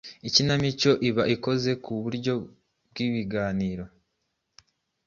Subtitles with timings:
[0.27, 2.33] Ikinamico iba ikoze ku buryo
[2.89, 3.83] bw’ibiganiro